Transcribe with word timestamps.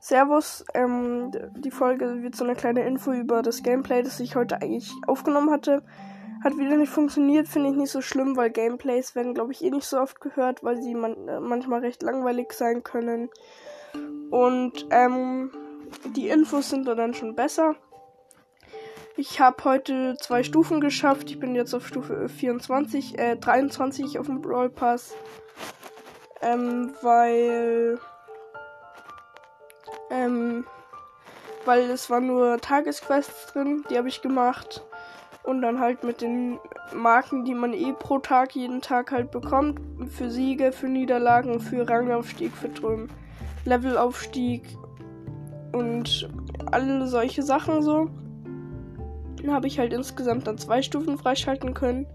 Servus, 0.00 0.64
ähm, 0.74 1.30
die 1.56 1.70
Folge 1.70 2.22
wird 2.22 2.36
so 2.36 2.44
eine 2.44 2.54
kleine 2.54 2.86
Info 2.86 3.12
über 3.12 3.42
das 3.42 3.62
Gameplay, 3.62 4.02
das 4.02 4.20
ich 4.20 4.36
heute 4.36 4.60
eigentlich 4.62 4.92
aufgenommen 5.06 5.50
hatte. 5.50 5.82
Hat 6.44 6.58
wieder 6.58 6.76
nicht 6.76 6.92
funktioniert, 6.92 7.48
finde 7.48 7.70
ich 7.70 7.76
nicht 7.76 7.90
so 7.90 8.00
schlimm, 8.02 8.36
weil 8.36 8.50
Gameplays 8.50 9.14
werden, 9.14 9.34
glaube 9.34 9.52
ich, 9.52 9.64
eh 9.64 9.70
nicht 9.70 9.86
so 9.86 9.98
oft 9.98 10.20
gehört, 10.20 10.62
weil 10.62 10.80
sie 10.80 10.94
man 10.94 11.28
äh, 11.28 11.40
manchmal 11.40 11.80
recht 11.80 12.02
langweilig 12.02 12.52
sein 12.52 12.82
können. 12.82 13.30
Und 14.30 14.86
ähm, 14.90 15.50
die 16.14 16.28
Infos 16.28 16.70
sind 16.70 16.86
dann 16.86 17.14
schon 17.14 17.34
besser. 17.34 17.74
Ich 19.18 19.40
habe 19.40 19.64
heute 19.64 20.16
zwei 20.20 20.42
Stufen 20.42 20.80
geschafft. 20.80 21.30
Ich 21.30 21.40
bin 21.40 21.54
jetzt 21.54 21.74
auf 21.74 21.86
Stufe 21.86 22.28
24, 22.28 23.18
äh, 23.18 23.36
23 23.36 24.18
auf 24.18 24.26
dem 24.26 24.42
Brawl 24.42 24.68
Pass. 24.68 25.14
Ähm, 26.42 26.92
weil. 27.00 27.98
Ähm, 30.10 30.64
weil 31.64 31.90
es 31.90 32.08
waren 32.10 32.26
nur 32.26 32.58
Tagesquests 32.60 33.52
drin, 33.52 33.84
die 33.90 33.98
habe 33.98 34.08
ich 34.08 34.22
gemacht. 34.22 34.84
Und 35.42 35.62
dann 35.62 35.78
halt 35.78 36.02
mit 36.02 36.22
den 36.22 36.58
Marken, 36.94 37.44
die 37.44 37.54
man 37.54 37.72
eh 37.72 37.92
pro 37.92 38.18
Tag 38.18 38.56
jeden 38.56 38.80
Tag 38.80 39.12
halt 39.12 39.30
bekommt. 39.30 39.80
Für 40.10 40.30
Siege, 40.30 40.72
für 40.72 40.88
Niederlagen, 40.88 41.60
für 41.60 41.88
Rangaufstieg, 41.88 42.52
für 42.52 42.68
Drömen, 42.68 43.10
Levelaufstieg 43.64 44.62
und 45.72 46.28
alle 46.72 47.06
solche 47.06 47.42
Sachen 47.42 47.82
so. 47.82 48.10
Dann 49.40 49.52
habe 49.52 49.68
ich 49.68 49.78
halt 49.78 49.92
insgesamt 49.92 50.46
dann 50.46 50.58
zwei 50.58 50.82
Stufen 50.82 51.18
freischalten 51.18 51.74
können. 51.74 52.06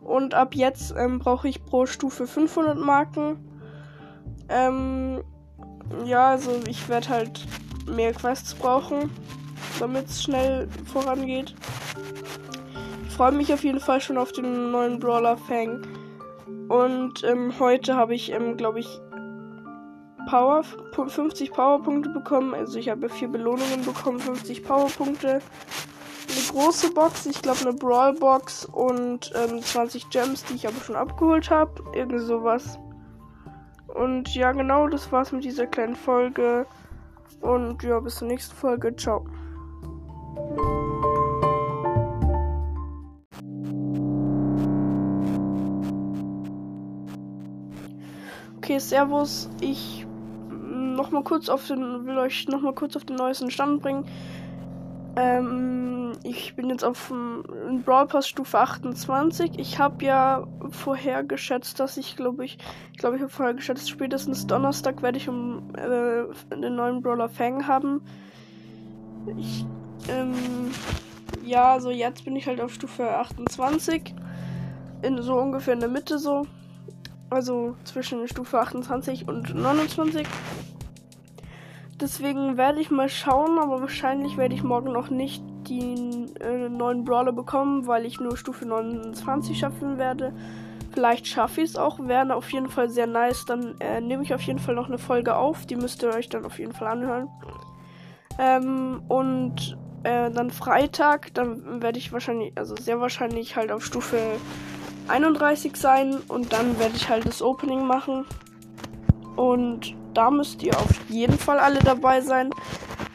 Und 0.00 0.34
ab 0.34 0.54
jetzt 0.54 0.94
ähm, 0.96 1.18
brauche 1.18 1.48
ich 1.48 1.64
pro 1.64 1.86
Stufe 1.86 2.26
500 2.26 2.78
Marken. 2.78 3.38
Ähm, 4.48 5.22
ja, 6.04 6.30
also 6.30 6.60
ich 6.68 6.88
werde 6.88 7.08
halt 7.08 7.46
mehr 7.86 8.12
Quests 8.12 8.54
brauchen, 8.54 9.10
damit 9.78 10.08
es 10.08 10.22
schnell 10.22 10.68
vorangeht. 10.92 11.54
Ich 13.08 13.14
freue 13.14 13.32
mich 13.32 13.52
auf 13.52 13.64
jeden 13.64 13.80
Fall 13.80 14.00
schon 14.00 14.18
auf 14.18 14.32
den 14.32 14.70
neuen 14.70 14.98
Brawler 14.98 15.36
Fang. 15.36 15.82
Und 16.68 17.24
ähm, 17.24 17.52
heute 17.58 17.96
habe 17.96 18.14
ich, 18.14 18.32
ähm, 18.32 18.56
glaube 18.56 18.80
ich, 18.80 19.00
Power, 20.28 20.62
50 20.94 21.52
Powerpunkte 21.52 22.10
bekommen. 22.10 22.54
Also 22.54 22.78
ich 22.78 22.88
habe 22.88 23.08
vier 23.08 23.28
Belohnungen 23.28 23.84
bekommen, 23.84 24.20
50 24.20 24.62
Powerpunkte 24.62 25.40
eine 26.30 26.62
große 26.62 26.92
Box, 26.92 27.26
ich 27.26 27.42
glaube 27.42 27.60
eine 27.62 27.72
Brawl 27.72 28.14
Box 28.14 28.64
und 28.64 29.32
ähm, 29.34 29.62
20 29.62 30.10
Gems, 30.10 30.44
die 30.44 30.54
ich 30.54 30.68
aber 30.68 30.80
schon 30.80 30.96
abgeholt 30.96 31.50
habe. 31.50 31.82
Irgend 31.94 32.20
sowas. 32.22 32.78
Und 33.94 34.34
ja, 34.34 34.52
genau, 34.52 34.88
das 34.88 35.10
war's 35.12 35.32
mit 35.32 35.44
dieser 35.44 35.66
kleinen 35.66 35.96
Folge. 35.96 36.66
Und 37.40 37.82
ja, 37.82 38.00
bis 38.00 38.16
zur 38.16 38.28
nächsten 38.28 38.54
Folge. 38.54 38.94
Ciao. 38.96 39.24
Okay, 48.58 48.78
Servus. 48.78 49.48
Ich 49.60 50.06
noch 50.50 51.10
mal 51.10 51.24
kurz 51.24 51.48
auf 51.48 51.66
den 51.66 52.06
will 52.06 52.18
euch 52.18 52.46
noch 52.48 52.60
mal 52.60 52.74
kurz 52.74 52.94
auf 52.94 53.04
den 53.04 53.16
neuesten 53.16 53.50
Stand 53.50 53.82
bringen. 53.82 54.04
Ähm, 55.16 56.12
ich 56.22 56.54
bin 56.54 56.70
jetzt 56.70 56.84
auf 56.84 57.08
dem 57.08 57.82
Brawl 57.84 58.06
Pass 58.06 58.28
Stufe 58.28 58.58
28. 58.58 59.58
Ich 59.58 59.78
habe 59.78 60.04
ja 60.04 60.46
vorher 60.70 61.24
geschätzt, 61.24 61.80
dass 61.80 61.96
ich 61.96 62.16
glaube 62.16 62.44
ich, 62.44 62.58
ich 62.92 62.98
glaube 62.98 63.16
ich 63.16 63.22
habe 63.22 63.30
vorher 63.30 63.54
geschätzt, 63.54 63.90
spätestens 63.90 64.46
Donnerstag 64.46 65.02
werde 65.02 65.18
ich 65.18 65.28
um 65.28 65.74
äh, 65.74 66.24
den 66.54 66.76
neuen 66.76 67.02
Brawler 67.02 67.28
Fang 67.28 67.66
haben. 67.66 68.02
Ich, 69.36 69.66
ähm, 70.08 70.70
ja, 71.44 71.80
so 71.80 71.90
jetzt 71.90 72.24
bin 72.24 72.36
ich 72.36 72.46
halt 72.46 72.60
auf 72.60 72.72
Stufe 72.72 73.08
28. 73.16 74.14
In 75.02 75.20
so 75.22 75.34
ungefähr 75.34 75.74
in 75.74 75.80
der 75.80 75.88
Mitte 75.88 76.18
so. 76.18 76.46
Also 77.30 77.76
zwischen 77.84 78.26
Stufe 78.26 78.60
28 78.60 79.28
und 79.28 79.54
29. 79.54 80.26
Deswegen 82.00 82.56
werde 82.56 82.80
ich 82.80 82.90
mal 82.90 83.08
schauen, 83.08 83.58
aber 83.58 83.80
wahrscheinlich 83.82 84.36
werde 84.36 84.54
ich 84.54 84.62
morgen 84.62 84.92
noch 84.92 85.10
nicht 85.10 85.42
die 85.68 86.26
äh, 86.40 86.68
neuen 86.68 87.04
Brawler 87.04 87.32
bekommen, 87.32 87.86
weil 87.86 88.06
ich 88.06 88.20
nur 88.20 88.36
Stufe 88.36 88.66
29 88.66 89.58
schaffen 89.58 89.98
werde. 89.98 90.32
Vielleicht 90.92 91.26
schaffe 91.26 91.60
ich 91.60 91.70
es 91.70 91.76
auch, 91.76 91.98
wäre 92.00 92.34
auf 92.34 92.50
jeden 92.52 92.68
Fall 92.68 92.88
sehr 92.88 93.06
nice. 93.06 93.44
Dann 93.44 93.78
äh, 93.80 94.00
nehme 94.00 94.22
ich 94.22 94.34
auf 94.34 94.42
jeden 94.42 94.58
Fall 94.58 94.74
noch 94.74 94.88
eine 94.88 94.98
Folge 94.98 95.36
auf, 95.36 95.66
die 95.66 95.76
müsst 95.76 96.02
ihr 96.02 96.08
euch 96.08 96.28
dann 96.28 96.44
auf 96.44 96.58
jeden 96.58 96.72
Fall 96.72 96.88
anhören. 96.88 97.28
Ähm, 98.38 99.02
und 99.08 99.76
äh, 100.02 100.30
dann 100.30 100.50
Freitag, 100.50 101.34
dann 101.34 101.82
werde 101.82 101.98
ich 101.98 102.12
wahrscheinlich, 102.12 102.52
also 102.56 102.74
sehr 102.76 103.00
wahrscheinlich 103.00 103.56
halt 103.56 103.70
auf 103.70 103.84
Stufe 103.84 104.16
31 105.08 105.76
sein 105.76 106.16
und 106.28 106.52
dann 106.52 106.78
werde 106.78 106.96
ich 106.96 107.08
halt 107.10 107.26
das 107.26 107.42
Opening 107.42 107.86
machen. 107.86 108.24
Und 109.36 109.94
da 110.14 110.30
müsst 110.30 110.62
ihr 110.62 110.76
auf 110.76 110.90
jeden 111.08 111.38
Fall 111.38 111.58
alle 111.58 111.80
dabei 111.80 112.20
sein, 112.20 112.50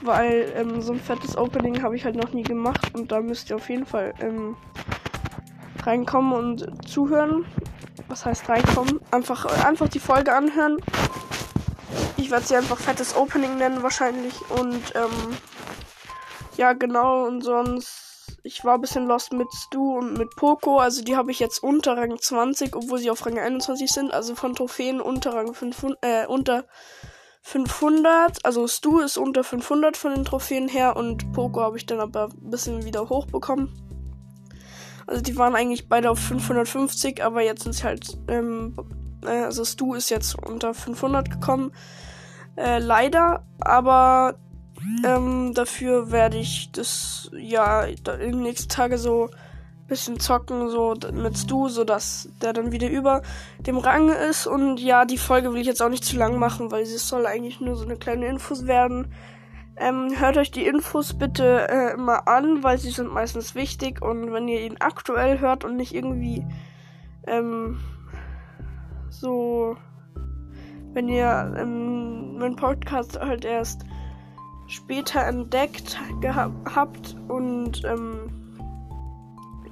weil 0.01 0.51
ähm, 0.55 0.81
so 0.81 0.93
ein 0.93 0.99
fettes 0.99 1.37
Opening 1.37 1.81
habe 1.81 1.95
ich 1.95 2.05
halt 2.05 2.15
noch 2.15 2.31
nie 2.33 2.43
gemacht 2.43 2.93
und 2.93 3.11
da 3.11 3.21
müsst 3.21 3.49
ihr 3.49 3.55
auf 3.55 3.69
jeden 3.69 3.85
Fall 3.85 4.13
ähm, 4.19 4.55
reinkommen 5.83 6.33
und 6.33 6.87
zuhören. 6.87 7.45
Was 8.07 8.25
heißt 8.25 8.47
reinkommen? 8.49 8.99
Einfach, 9.11 9.45
einfach 9.65 9.89
die 9.89 9.99
Folge 9.99 10.33
anhören. 10.33 10.77
Ich 12.17 12.31
werde 12.31 12.45
sie 12.45 12.55
einfach 12.55 12.77
fettes 12.77 13.15
Opening 13.15 13.57
nennen 13.57 13.83
wahrscheinlich 13.83 14.33
und 14.49 14.81
ähm, 14.95 15.37
ja 16.57 16.73
genau 16.73 17.25
und 17.25 17.41
sonst 17.41 18.14
ich 18.45 18.63
war 18.63 18.75
ein 18.75 18.81
bisschen 18.81 19.07
lost 19.07 19.33
mit 19.33 19.51
Stu 19.51 19.97
und 19.97 20.17
mit 20.17 20.35
Poco. 20.35 20.77
Also 20.77 21.03
die 21.03 21.15
habe 21.15 21.31
ich 21.31 21.39
jetzt 21.39 21.63
unter 21.63 21.97
Rang 21.97 22.19
20, 22.19 22.75
obwohl 22.75 22.99
sie 22.99 23.09
auf 23.09 23.25
Rang 23.25 23.39
21 23.39 23.91
sind. 23.91 24.13
Also 24.13 24.35
von 24.35 24.53
Trophäen 24.53 25.01
unter 25.01 25.33
Rang 25.33 25.53
500, 25.53 25.97
äh, 26.01 26.27
unter 26.27 26.65
500. 27.41 28.45
Also 28.45 28.67
Stu 28.67 28.99
ist 28.99 29.17
unter 29.17 29.43
500 29.43 29.97
von 29.97 30.13
den 30.13 30.25
Trophäen 30.25 30.67
her 30.67 30.95
und 30.95 31.33
Poco 31.33 31.61
habe 31.61 31.77
ich 31.77 31.87
dann 31.87 31.99
aber 31.99 32.25
ein 32.25 32.51
bisschen 32.51 32.85
wieder 32.85 33.09
hochbekommen. 33.09 33.73
Also 35.07 35.23
die 35.23 35.37
waren 35.37 35.55
eigentlich 35.55 35.89
beide 35.89 36.11
auf 36.11 36.19
550, 36.19 37.23
aber 37.23 37.41
jetzt 37.41 37.63
sind 37.63 37.73
sie 37.73 37.83
halt, 37.83 38.17
ähm, 38.27 38.75
äh, 39.25 39.43
also 39.43 39.65
Stu 39.65 39.95
ist 39.95 40.11
jetzt 40.11 40.35
unter 40.47 40.75
500 40.75 41.31
gekommen. 41.31 41.71
Äh, 42.57 42.77
leider, 42.77 43.43
aber 43.59 44.37
ähm, 45.03 45.53
dafür 45.53 46.11
werde 46.11 46.37
ich 46.37 46.71
das 46.71 47.29
ja 47.37 47.83
in 47.83 48.03
den 48.03 48.41
nächsten 48.41 48.69
Tagen 48.69 48.97
so 48.97 49.29
ein 49.29 49.87
bisschen 49.87 50.19
zocken, 50.19 50.69
so 50.69 50.95
mit 51.13 51.37
Stu, 51.37 51.69
so 51.69 51.83
dass 51.83 52.29
der 52.41 52.53
dann 52.53 52.71
wieder 52.71 52.89
über 52.89 53.21
dem 53.59 53.77
Rang 53.77 54.09
ist. 54.09 54.47
Und 54.47 54.79
ja, 54.79 55.05
die 55.05 55.17
Folge 55.17 55.53
will 55.53 55.61
ich 55.61 55.67
jetzt 55.67 55.81
auch 55.81 55.89
nicht 55.89 56.05
zu 56.05 56.17
lang 56.17 56.37
machen, 56.37 56.71
weil 56.71 56.85
sie 56.85 56.97
soll 56.97 57.25
eigentlich 57.25 57.61
nur 57.61 57.75
so 57.75 57.85
eine 57.85 57.97
kleine 57.97 58.27
Infos 58.27 58.67
werden. 58.67 59.13
Ähm, 59.77 60.13
hört 60.17 60.37
euch 60.37 60.51
die 60.51 60.65
Infos 60.65 61.13
bitte 61.13 61.67
äh, 61.69 61.93
immer 61.93 62.27
an, 62.27 62.63
weil 62.63 62.77
sie 62.77 62.91
sind 62.91 63.11
meistens 63.11 63.55
wichtig. 63.55 64.01
Und 64.01 64.31
wenn 64.31 64.47
ihr 64.47 64.61
ihn 64.61 64.77
aktuell 64.79 65.39
hört 65.39 65.65
und 65.65 65.75
nicht 65.75 65.93
irgendwie 65.93 66.45
ähm, 67.27 67.79
so, 69.09 69.75
wenn 70.93 71.09
ihr 71.09 71.55
ähm, 71.57 72.37
meinen 72.37 72.55
Podcast 72.55 73.19
halt 73.19 73.45
erst 73.45 73.83
später 74.67 75.23
entdeckt 75.23 75.99
gehabt 76.21 77.15
und 77.27 77.83
ähm, 77.85 78.45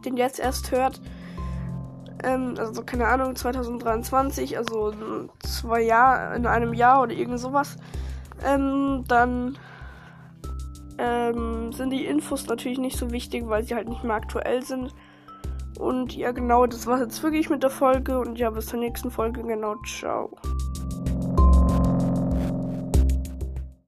den 0.05 0.17
jetzt 0.17 0.39
erst 0.39 0.71
hört. 0.71 1.01
Ähm, 2.23 2.55
also 2.57 2.83
keine 2.83 3.07
Ahnung, 3.07 3.35
2023, 3.35 4.57
also 4.57 4.93
zwei 5.39 5.81
Jahre, 5.81 6.35
in 6.35 6.45
einem 6.45 6.73
Jahr 6.73 7.03
oder 7.03 7.13
irgend 7.13 7.39
sowas. 7.39 7.77
Ähm, 8.45 9.03
dann 9.07 9.57
ähm, 10.97 11.71
sind 11.71 11.89
die 11.89 12.05
Infos 12.05 12.47
natürlich 12.47 12.79
nicht 12.79 12.97
so 12.97 13.11
wichtig, 13.11 13.47
weil 13.47 13.63
sie 13.63 13.75
halt 13.75 13.89
nicht 13.89 14.03
mehr 14.03 14.15
aktuell 14.15 14.63
sind. 14.63 14.93
Und 15.79 16.15
ja, 16.15 16.31
genau, 16.31 16.65
das 16.67 16.85
war's 16.85 17.01
jetzt 17.01 17.23
wirklich 17.23 17.49
mit 17.49 17.63
der 17.63 17.71
Folge. 17.71 18.19
Und 18.19 18.37
ja, 18.37 18.49
bis 18.51 18.67
zur 18.67 18.79
nächsten 18.79 19.09
Folge. 19.09 19.41
Genau, 19.43 19.75
ciao. 19.85 20.29